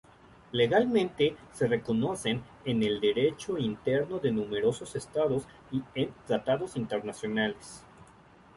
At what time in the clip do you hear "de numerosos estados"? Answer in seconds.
4.17-5.43